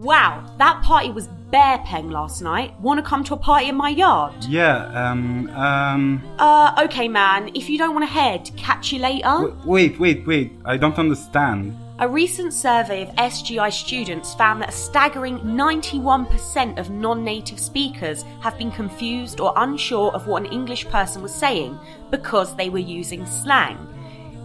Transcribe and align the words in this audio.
Wow, 0.00 0.44
that 0.58 0.80
party 0.84 1.10
was 1.10 1.26
bare 1.50 1.78
peng 1.78 2.10
last 2.10 2.40
night. 2.40 2.78
Wanna 2.80 3.02
come 3.02 3.24
to 3.24 3.34
a 3.34 3.36
party 3.36 3.68
in 3.68 3.74
my 3.74 3.88
yard? 3.88 4.32
Yeah, 4.44 4.86
um, 4.94 5.50
um. 5.50 6.22
Uh, 6.38 6.84
okay, 6.84 7.08
man. 7.08 7.50
If 7.54 7.68
you 7.68 7.78
don't 7.78 7.94
want 7.94 8.06
to 8.06 8.12
head, 8.12 8.48
catch 8.56 8.92
you 8.92 9.00
later. 9.00 9.22
w- 9.24 9.56
wait, 9.64 9.98
wait, 9.98 10.24
wait. 10.26 10.52
I 10.64 10.76
don't 10.76 10.98
understand. 10.98 11.76
A 12.00 12.08
recent 12.08 12.52
survey 12.52 13.02
of 13.02 13.08
SGI 13.16 13.72
students 13.72 14.32
found 14.34 14.62
that 14.62 14.68
a 14.68 14.72
staggering 14.72 15.40
91% 15.40 16.78
of 16.78 16.90
non 16.90 17.24
native 17.24 17.58
speakers 17.58 18.24
have 18.40 18.56
been 18.56 18.70
confused 18.70 19.40
or 19.40 19.52
unsure 19.56 20.12
of 20.12 20.28
what 20.28 20.44
an 20.44 20.52
English 20.52 20.86
person 20.88 21.22
was 21.22 21.34
saying 21.34 21.76
because 22.12 22.54
they 22.54 22.68
were 22.70 22.78
using 22.78 23.26
slang. 23.26 23.76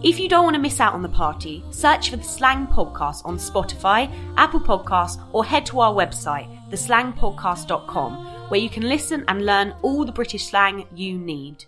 If 0.02 0.18
you 0.18 0.28
don't 0.28 0.44
want 0.44 0.54
to 0.54 0.60
miss 0.60 0.80
out 0.80 0.92
on 0.92 1.02
the 1.02 1.08
party, 1.08 1.64
search 1.70 2.10
for 2.10 2.16
the 2.16 2.24
Slang 2.24 2.66
Podcast 2.66 3.24
on 3.24 3.38
Spotify, 3.38 4.12
Apple 4.36 4.60
Podcasts, 4.60 5.18
or 5.32 5.44
head 5.44 5.64
to 5.66 5.80
our 5.80 5.94
website, 5.94 6.48
theslangpodcast.com, 6.70 8.50
where 8.50 8.60
you 8.60 8.68
can 8.68 8.88
listen 8.88 9.24
and 9.28 9.46
learn 9.46 9.74
all 9.82 10.04
the 10.04 10.12
British 10.12 10.46
slang 10.46 10.86
you 10.94 11.16
need. 11.16 11.64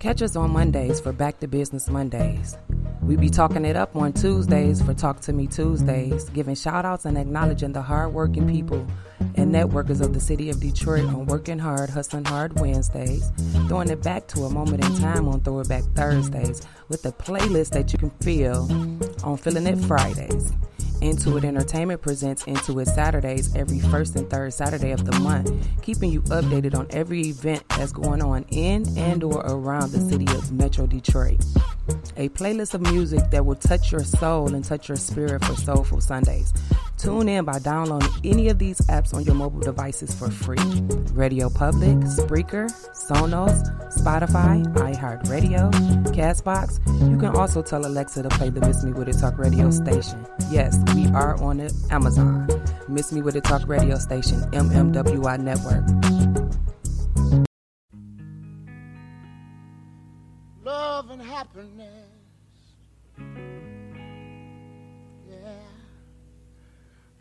Catch 0.00 0.22
us 0.22 0.34
on 0.34 0.50
Mondays 0.50 0.98
for 0.98 1.12
Back 1.12 1.38
to 1.38 1.46
Business 1.46 1.88
Mondays. 1.88 2.58
We 3.02 3.16
be 3.16 3.30
talking 3.30 3.64
it 3.64 3.76
up 3.76 3.94
on 3.94 4.12
Tuesdays 4.12 4.82
for 4.82 4.94
Talk 4.94 5.20
to 5.20 5.32
Me 5.32 5.46
Tuesdays, 5.46 6.28
giving 6.30 6.56
shout 6.56 6.84
outs 6.84 7.04
and 7.04 7.16
acknowledging 7.16 7.72
the 7.72 7.82
hardworking 7.82 8.48
people 8.48 8.84
and 9.36 9.54
networkers 9.54 10.00
of 10.00 10.14
the 10.14 10.20
city 10.20 10.50
of 10.50 10.60
Detroit 10.60 11.04
on 11.04 11.26
Working 11.26 11.58
Hard, 11.58 11.90
Hustling 11.90 12.24
Hard 12.24 12.58
Wednesdays, 12.60 13.30
throwing 13.68 13.90
it 13.90 14.02
back 14.02 14.26
to 14.28 14.44
a 14.44 14.50
moment 14.50 14.84
in 14.84 14.96
time 14.98 15.28
on 15.28 15.40
Throwback 15.40 15.84
Thursdays 15.94 16.62
with 16.88 17.04
a 17.06 17.12
playlist 17.12 17.70
that 17.70 17.92
you 17.92 17.98
can 17.98 18.10
feel 18.20 18.68
on 19.24 19.36
Feeling 19.36 19.66
It 19.66 19.78
Fridays. 19.78 20.52
Intuit 21.02 21.44
Entertainment 21.44 22.00
presents 22.00 22.44
Intuit 22.44 22.86
Saturdays 22.86 23.52
every 23.56 23.80
first 23.80 24.14
and 24.14 24.30
third 24.30 24.54
Saturday 24.54 24.92
of 24.92 25.04
the 25.04 25.18
month, 25.18 25.52
keeping 25.82 26.12
you 26.12 26.22
updated 26.22 26.76
on 26.76 26.86
every 26.90 27.22
event 27.22 27.68
that's 27.70 27.90
going 27.90 28.22
on 28.22 28.44
in 28.50 28.86
and 28.96 29.24
or 29.24 29.40
around 29.40 29.90
the 29.90 30.00
city 30.00 30.26
of 30.26 30.52
Metro 30.52 30.86
Detroit. 30.86 31.44
A 32.16 32.28
playlist 32.28 32.74
of 32.74 32.82
music 32.82 33.30
that 33.30 33.44
will 33.44 33.56
touch 33.56 33.90
your 33.90 34.04
soul 34.04 34.54
and 34.54 34.64
touch 34.64 34.88
your 34.88 34.96
spirit 34.96 35.44
for 35.44 35.56
Soulful 35.56 36.00
Sundays. 36.00 36.52
Tune 37.02 37.28
in 37.28 37.44
by 37.44 37.58
downloading 37.58 38.08
any 38.22 38.48
of 38.48 38.60
these 38.60 38.80
apps 38.82 39.12
on 39.12 39.24
your 39.24 39.34
mobile 39.34 39.58
devices 39.58 40.14
for 40.14 40.30
free. 40.30 40.56
Radio 41.12 41.50
Public, 41.50 41.96
Spreaker, 41.98 42.70
Sonos, 42.94 43.60
Spotify, 43.98 44.64
iHeartRadio, 44.74 45.72
Castbox. 46.14 46.78
You 47.10 47.18
can 47.18 47.34
also 47.34 47.60
tell 47.60 47.84
Alexa 47.84 48.22
to 48.22 48.28
play 48.28 48.50
the 48.50 48.60
Miss 48.60 48.84
Me 48.84 48.92
With 48.92 49.08
It 49.08 49.18
Talk 49.18 49.36
radio 49.36 49.72
station. 49.72 50.24
Yes, 50.48 50.78
we 50.94 51.08
are 51.08 51.34
on 51.42 51.56
the 51.56 51.74
Amazon. 51.90 52.46
Miss 52.88 53.10
Me 53.10 53.20
With 53.20 53.34
It 53.34 53.42
Talk 53.42 53.66
radio 53.66 53.96
station, 53.96 54.40
MMWI 54.52 55.40
Network. 55.40 55.84
love 60.64 61.10
and 61.10 61.22
happiness. 61.22 62.01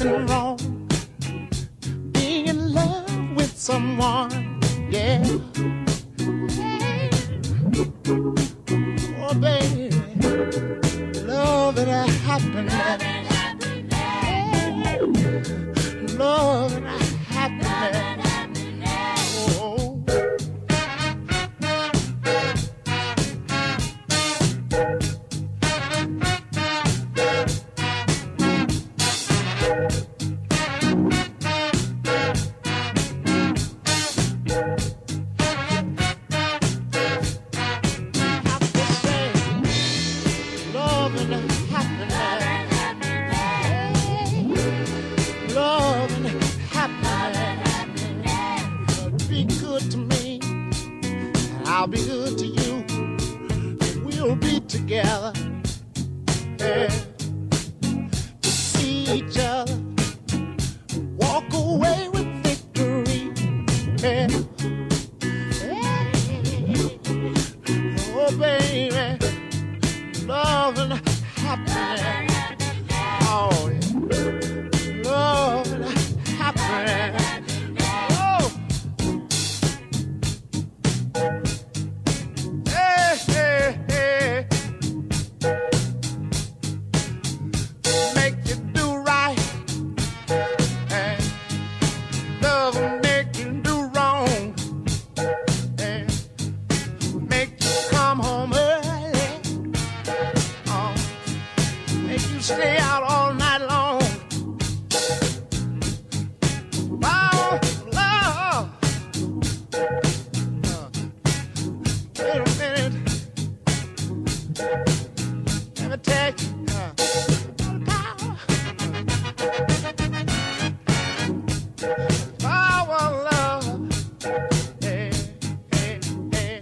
Nothing 0.00 0.26
wrong 0.28 0.88
being 2.12 2.46
in 2.46 2.72
love 2.72 3.36
with 3.36 3.54
someone. 3.54 4.58
Yeah. 4.88 5.22
Oh, 9.20 9.34
baby, 9.34 9.90
love 11.26 11.76
and 11.76 12.10
happiness. 12.10 13.29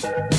Hey. 0.09 0.38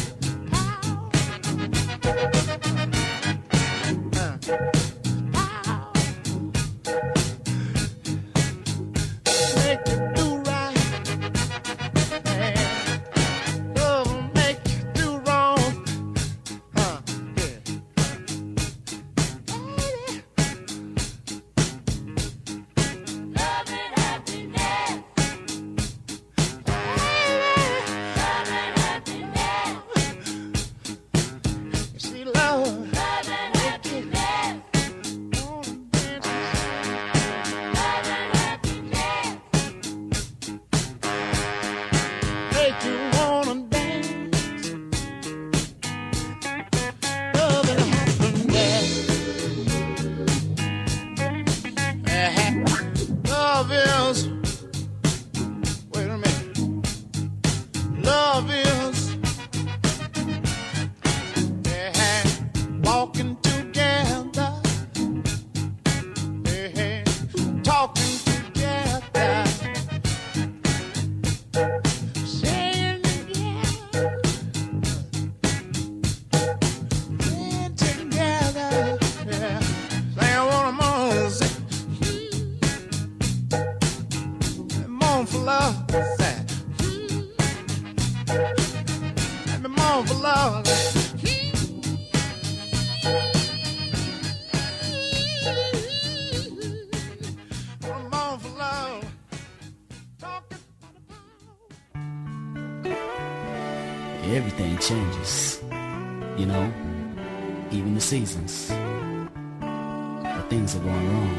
things 110.50 110.76
are 110.76 110.80
going 110.80 111.14
wrong. 111.14 111.36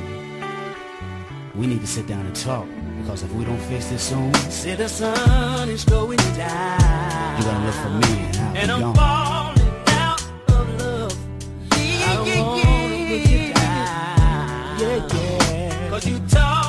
We 1.57 1.67
need 1.67 1.81
to 1.81 1.87
sit 1.87 2.07
down 2.07 2.27
and 2.27 2.35
talk 2.35 2.67
because 3.01 3.23
if 3.23 3.33
we 3.33 3.45
don't 3.45 3.59
fix 3.63 3.87
this 3.87 4.03
soon, 4.05 4.33
see 4.35 4.75
the 4.75 4.89
sun 4.89 5.69
is 5.69 5.85
going 5.85 6.19
down. 6.37 7.39
You 7.39 7.45
gotta 7.45 7.65
look 7.67 7.75
for 7.75 7.91
me 7.91 8.19
and 8.21 8.37
I'll 8.39 8.57
and 8.57 8.67
be 8.69 8.73
I'm 8.73 8.81
gone. 8.81 8.95
falling 8.95 9.73
out 9.89 10.23
of 10.49 10.81
love. 10.81 11.19
Yeah, 11.77 12.21
I 12.21 12.25
yeah, 12.25 12.59
yeah. 13.51 14.79
yeah, 14.79 15.09
yeah. 15.13 15.91
Cause 15.91 16.07
you 16.07 16.19
talk. 16.29 16.60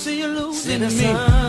see 0.00 0.20
you 0.20 0.28
losing 0.28 0.88
Sinister. 0.88 1.12
me. 1.12 1.39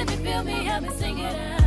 if 0.00 0.10
you 0.10 0.16
feel 0.18 0.44
me, 0.44 0.52
help 0.64 0.82
me 0.82 0.90
sing 0.90 1.18
it 1.18 1.34
out. 1.34 1.57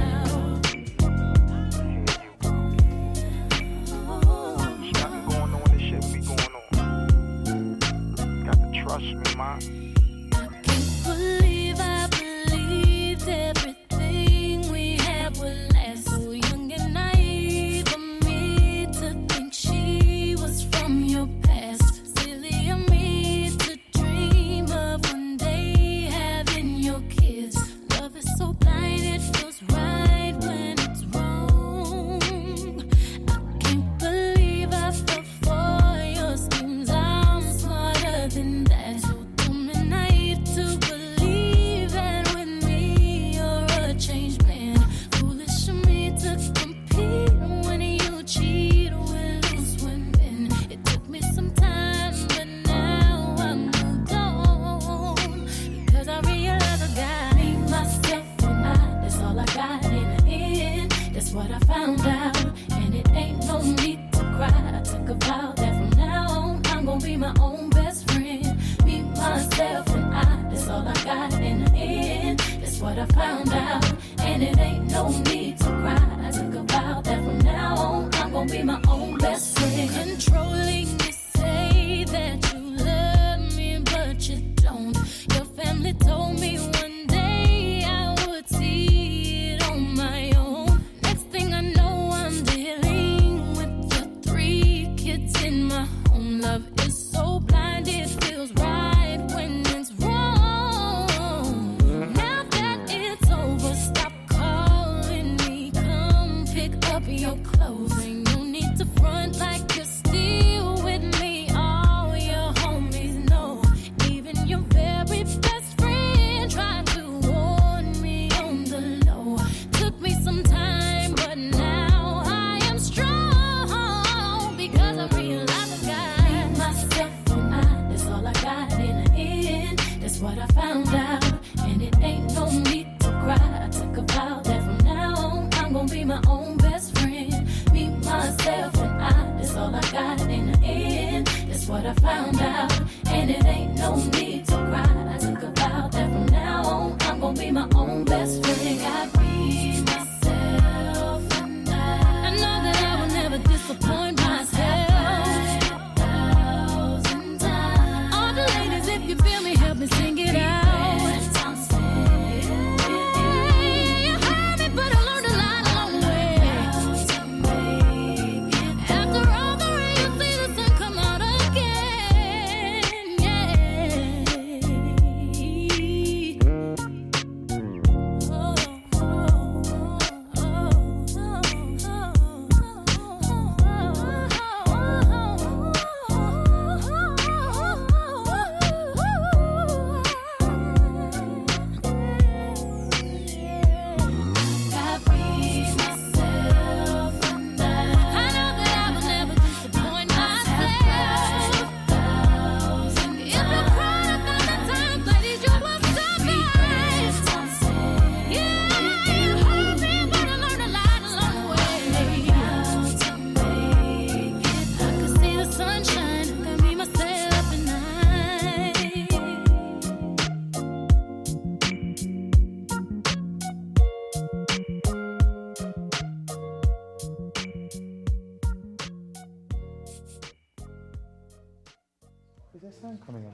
Is 232.63 232.75
there 232.79 232.81
sound 232.81 232.99
coming. 233.03 233.25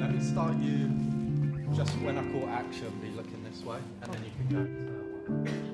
Let 0.00 0.14
me 0.14 0.20
start 0.22 0.56
you 0.56 1.76
just 1.76 1.90
when 1.98 2.16
I 2.16 2.22
call 2.32 2.48
action, 2.48 2.90
be 3.02 3.10
looking 3.10 3.44
this 3.44 3.62
way, 3.64 3.80
and 4.00 4.14
then 4.14 4.24
you 4.24 4.30
can 4.38 5.44
go 5.44 5.67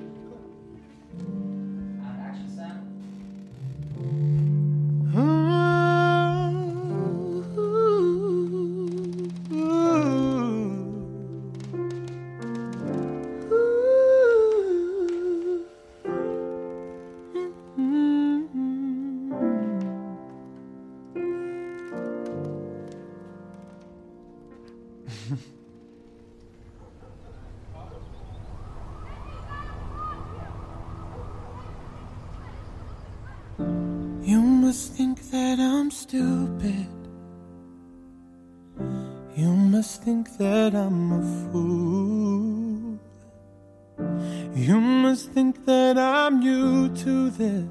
You 44.55 44.79
must 44.79 45.31
think 45.31 45.65
that 45.65 45.97
I'm 45.97 46.39
new 46.39 46.87
to 46.87 47.29
this, 47.29 47.67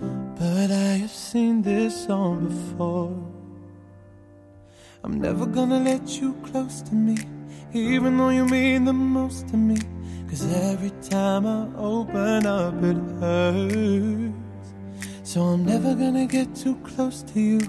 but 0.00 0.70
I 0.70 0.96
have 1.02 1.10
seen 1.10 1.60
this 1.60 2.06
song 2.06 2.48
before. 2.48 3.12
I'm 5.04 5.20
never 5.20 5.44
gonna 5.44 5.78
let 5.78 6.08
you 6.22 6.32
close 6.42 6.80
to 6.88 6.94
me, 6.94 7.18
even 7.74 8.16
though 8.16 8.30
you 8.30 8.46
mean 8.46 8.86
the 8.86 8.94
most 8.94 9.48
to 9.48 9.58
me. 9.58 9.76
Cause 10.30 10.50
every 10.54 10.92
time 11.10 11.46
I 11.46 11.68
open 11.76 12.46
up, 12.46 12.82
it 12.82 12.96
hurts. 13.20 14.32
So 15.22 15.42
I'm 15.42 15.66
never 15.66 15.94
gonna 15.94 16.24
get 16.24 16.56
too 16.56 16.76
close 16.76 17.22
to 17.34 17.40
you, 17.40 17.60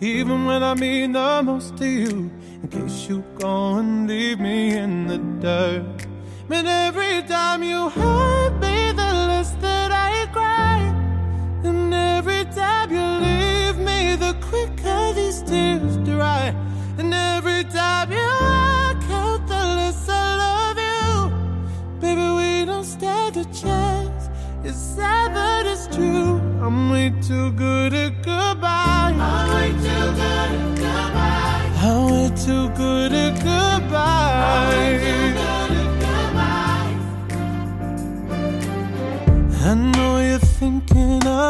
even 0.00 0.44
when 0.44 0.64
I 0.64 0.74
mean 0.74 1.12
the 1.12 1.40
most 1.44 1.76
to 1.76 1.86
you. 1.86 2.32
In 2.64 2.68
case 2.68 3.08
you 3.08 3.22
go 3.38 3.76
and 3.76 4.08
leave 4.08 4.40
me 4.40 4.76
in 4.76 5.06
the 5.06 5.18
dirt. 5.40 6.11
But 6.52 6.66
every 6.66 7.22
time 7.22 7.62
you 7.62 7.88
hurt 7.88 8.52
me, 8.60 8.92
the 8.92 9.10
less 9.28 9.52
that 9.62 9.90
I 9.90 10.26
cry. 10.36 10.80
And 11.64 11.94
every 11.94 12.44
time 12.54 12.90
you 12.92 13.06
leave 13.26 13.78
me, 13.78 14.16
the 14.16 14.36
quicker 14.48 15.14
these 15.14 15.40
tears 15.40 15.96
dry. 16.04 16.54
And 16.98 17.14
every 17.14 17.64
time 17.64 18.12
you 18.12 18.18
walk 18.18 19.02
out, 19.20 19.48
the 19.48 19.62
less 19.78 20.06
I 20.10 20.36
love 20.44 20.78
you. 20.90 22.00
Baby, 22.02 22.26
we 22.38 22.66
don't 22.66 22.84
stand 22.84 23.38
a 23.38 23.44
chance. 23.46 24.28
It's 24.62 24.76
sad, 24.76 25.32
but 25.32 25.64
it's 25.64 25.86
true. 25.96 26.36
I'm 26.60 26.90
way 26.90 27.14
too 27.22 27.52
good 27.52 27.94
at 27.94 28.22
goodbye. 28.22 29.16
I'm 29.16 29.54
way 29.54 29.70
too 29.86 30.06
good 30.20 30.50
at 30.60 30.76
goodbye. 30.84 31.72
I'm 31.80 32.10
way 32.10 32.28
too 32.44 32.68
good 32.76 33.12
at 33.14 33.34
goodbye. 33.36 34.91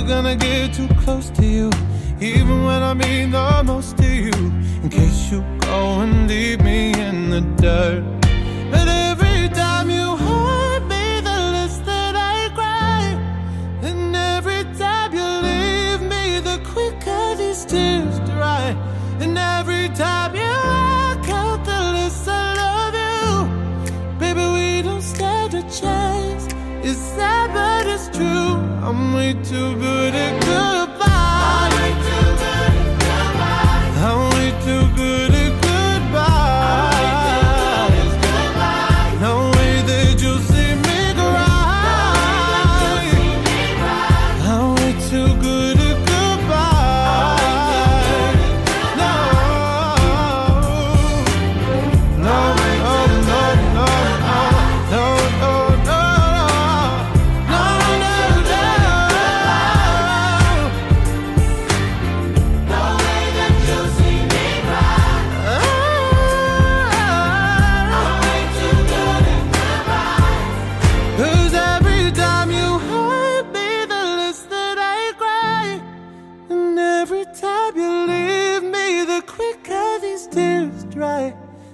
never 0.00 0.14
gonna 0.14 0.36
get 0.36 0.72
too 0.72 0.88
close 1.02 1.30
to 1.30 1.44
you, 1.44 1.70
even 2.20 2.64
when 2.64 2.82
I 2.82 2.94
mean 2.94 3.30
the 3.30 3.62
most 3.64 3.96
to 3.98 4.06
you. 4.06 4.32
In 4.82 4.88
case 4.88 5.30
you 5.30 5.44
go 5.60 6.00
and 6.00 6.28
leave 6.28 6.62
me 6.62 6.92
in 6.92 7.30
the 7.30 7.40
dirt. 7.60 8.04
But 8.70 8.88
I'm 28.90 29.14
way 29.14 29.34
too 29.34 29.76
good 29.76 30.16
at 30.16 30.40
goodbye. 30.40 30.69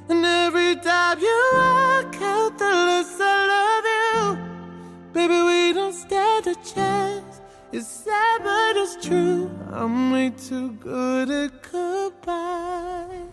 And 0.08 0.24
every 0.24 0.76
time 0.76 1.18
you 1.18 1.50
walk 1.54 2.22
out, 2.22 2.58
the 2.58 2.64
less 2.64 3.18
I 3.20 3.38
love 3.54 3.86
you. 3.94 4.38
Baby, 5.12 5.42
we 5.42 5.72
don't 5.72 5.92
stand 5.92 6.46
a 6.46 6.54
chance. 6.54 7.40
It's 7.72 7.88
sad, 7.88 8.42
but 8.44 8.76
it's 8.76 9.04
true. 9.04 9.50
I'm 9.72 10.12
way 10.12 10.30
too 10.30 10.70
good 10.72 11.30
at 11.30 11.62
goodbye. 11.72 13.25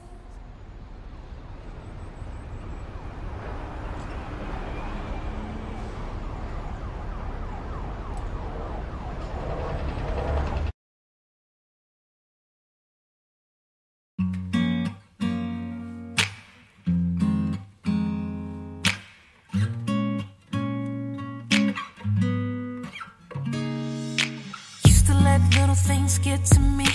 Get 26.24 26.46
to 26.46 26.60
me. 26.60 26.88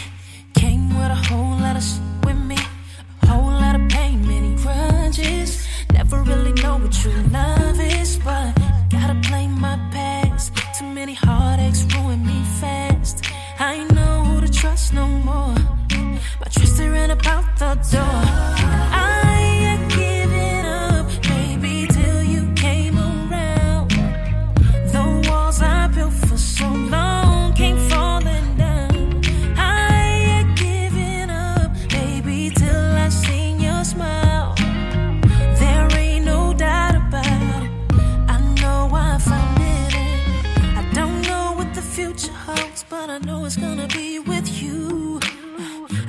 Came 0.54 0.88
with 0.88 1.10
a 1.10 1.20
whole 1.28 1.58
lot 1.60 1.76
of 1.76 1.82
shit 1.82 2.00
with 2.24 2.38
me. 2.50 2.56
A 3.22 3.26
whole 3.26 3.52
lot 3.62 3.74
of 3.78 3.86
pain, 3.90 4.26
many 4.26 4.56
grudges. 4.56 5.66
Never 5.92 6.22
really 6.22 6.52
know 6.62 6.78
what 6.78 6.92
true 6.92 7.22
love 7.30 7.78
is, 7.78 8.16
but 8.24 8.54
gotta 8.88 9.14
blame 9.28 9.60
my 9.60 9.76
past. 9.92 10.56
Too 10.78 10.86
many 10.86 11.12
heartaches 11.12 11.84
ruin 11.94 12.24
me 12.24 12.42
fast. 12.60 13.26
I 13.58 13.74
ain't 13.74 13.92
know 13.94 14.24
who 14.24 14.40
to 14.40 14.50
trust 14.50 14.94
no 14.94 15.06
more. 15.06 15.58
My 16.40 16.48
trust 16.50 16.78
ran 16.78 17.10
about 17.10 17.44
the 17.58 17.74
door. 17.92 18.37
It's 43.48 43.56
gonna 43.56 43.88
be 43.88 44.18
with 44.18 44.62
you. 44.62 45.18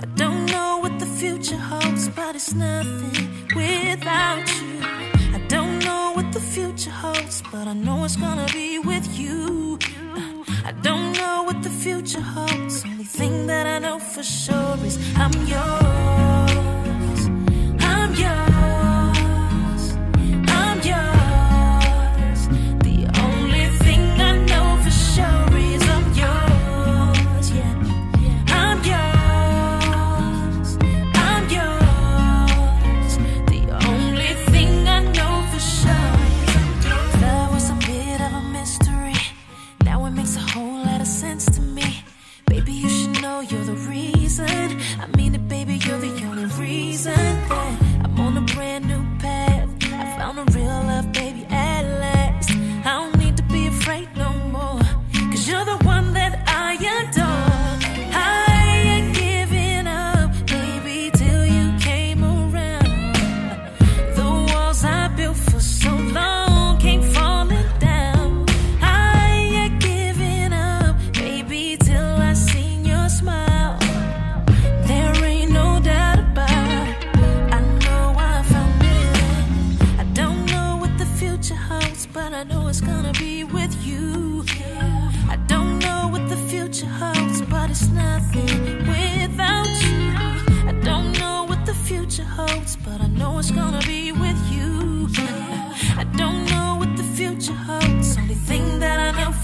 I 0.03 0.05
don't 0.17 0.45
know 0.47 0.79
what 0.79 0.99
the 0.99 1.05
future 1.05 1.55
holds, 1.55 2.09
but 2.09 2.35
it's 2.35 2.53
nothing 2.53 3.29
without 3.55 4.45
you. 4.59 4.81
I 5.37 5.39
don't 5.47 5.79
know 5.79 6.11
what 6.15 6.33
the 6.33 6.41
future 6.41 6.91
holds, 6.91 7.41
but 7.49 7.65
I 7.65 7.71
know 7.71 8.03
it's 8.03 8.17
gonna 8.17 8.47
be 8.51 8.79
with 8.79 9.07
you. 9.17 9.79
I 10.65 10.73
don't 10.81 11.13
know 11.13 11.43
what 11.43 11.63
the 11.63 11.69
future 11.69 12.25
holds. 12.35 12.83
Only 12.83 13.05
thing 13.05 13.47
that 13.47 13.65
I 13.65 13.79
know 13.79 13.99
for 13.99 14.21
sure 14.21 14.75
is 14.83 14.97
I'm 15.15 15.31
yours. 15.47 15.78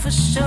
For 0.06 0.12
sure 0.12 0.45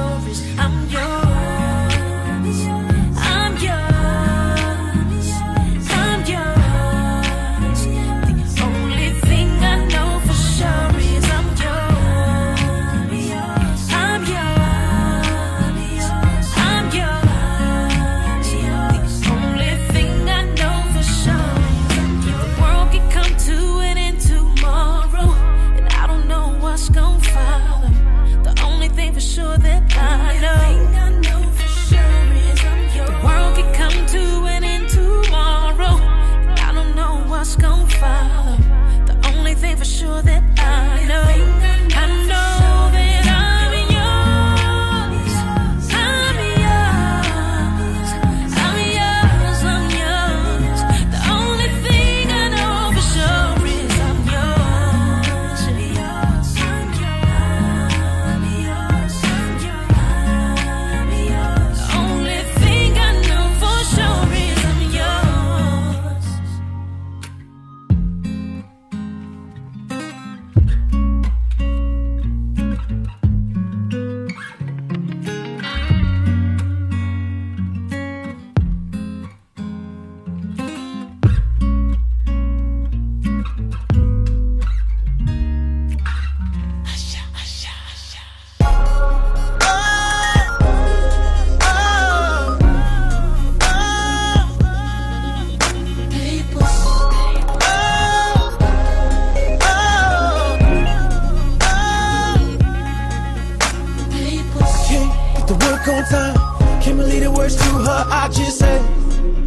words 107.48 107.62
to 107.64 107.70
her, 107.70 108.04
I 108.10 108.28
just 108.28 108.58
say, 108.58 108.78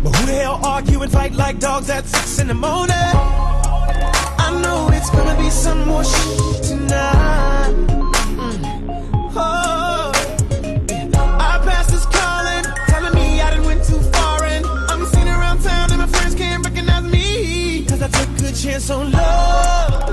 But 0.04 0.16
who 0.16 0.26
the 0.26 0.34
hell 0.34 0.60
argue 0.64 1.02
and 1.02 1.12
fight 1.12 1.34
like 1.34 1.60
dogs 1.60 1.90
at 1.90 2.06
six 2.06 2.40
in 2.40 2.48
the 2.48 2.54
morning? 2.54 2.96
I 4.46 4.60
know 4.62 4.90
it's 4.92 5.10
gonna 5.10 5.38
be 5.38 5.50
some 5.50 5.88
more 5.88 6.04
shit 6.04 6.64
tonight. 6.64 7.74
Mm-hmm. 8.38 9.38
Oh. 9.38 10.12
Calling, 12.12 12.66
telling 12.88 13.14
me 13.14 13.42
I've 13.42 13.66
went 13.66 13.84
too 13.84 14.02
far, 14.14 14.44
and 14.44 14.66
I'm 14.66 15.06
seen 15.06 15.28
around 15.28 15.62
town, 15.62 15.92
and 15.92 16.00
my 16.00 16.08
friends 16.08 16.36
can't 16.36 16.66
recognize 16.66 17.04
I 18.04 18.08
took 18.08 18.50
a 18.50 18.54
chance 18.54 18.90
on 18.90 19.12
love. 19.12 20.11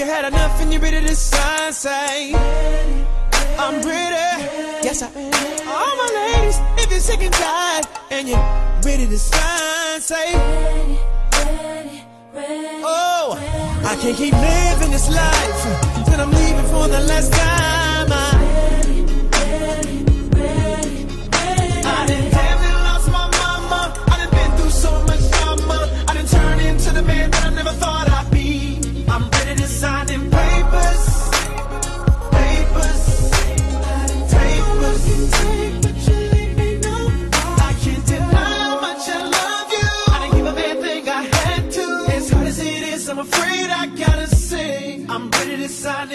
you 0.00 0.06
had 0.06 0.24
enough 0.24 0.58
and 0.62 0.72
you're 0.72 0.80
ready 0.80 0.98
to 0.98 1.14
sign, 1.14 1.72
say 1.74 2.32
I'm 3.58 3.82
ready. 3.82 4.40
Yes, 4.82 5.02
I 5.02 5.08
am. 5.08 5.68
All 5.68 5.94
my 6.00 6.08
ladies, 6.20 6.58
if 6.82 6.90
you're 6.90 7.00
sick 7.00 7.20
and 7.20 7.34
tired 7.34 7.84
and 8.10 8.26
you're 8.26 8.38
ready 8.82 9.06
to 9.06 9.18
sign, 9.18 10.00
say 10.00 10.32
Oh, 12.82 13.36
I 13.84 13.94
can't 14.00 14.16
keep 14.16 14.32
living 14.32 14.90
this 14.90 15.10
life 15.10 16.06
till 16.06 16.18
I'm 16.18 16.30
leaving 16.30 16.64
for 16.72 16.88
the 16.88 17.00
last 17.00 17.30
time. 17.34 17.89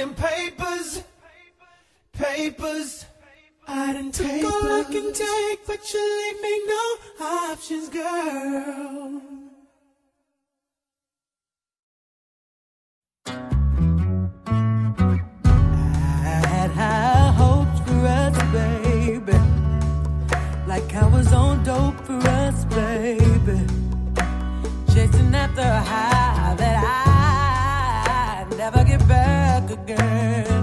them 0.06 0.13
papers, 0.15 1.04
papers. 2.13 3.06
I 3.68 3.94
didn't 3.94 4.13
take 4.13 4.44
all 4.44 4.72
I 4.72 4.84
can 4.84 5.12
take, 5.13 5.65
but 5.65 5.94
you 5.94 6.04
leave 6.20 6.41
me 6.41 6.62
no 6.68 6.84
options, 7.26 7.89
girl. 7.89 9.22
I 16.24 16.38
had 16.54 16.72
high 16.72 17.32
hopes 17.41 17.80
for 17.86 18.06
us, 18.06 18.38
baby. 18.52 19.39
Like 20.68 20.94
I 20.94 21.08
was 21.08 21.34
on 21.34 21.63
dope 21.63 22.00
for 22.06 22.20
us, 22.44 22.65
baby. 22.65 23.60
Chasing 24.94 25.34
after 25.34 25.63
high. 25.63 26.44
girl. 29.76 30.55